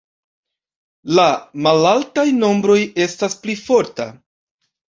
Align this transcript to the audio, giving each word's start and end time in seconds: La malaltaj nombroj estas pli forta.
La 1.19 1.25
malaltaj 1.67 2.25
nombroj 2.39 2.79
estas 3.07 3.39
pli 3.45 3.59
forta. 3.67 4.09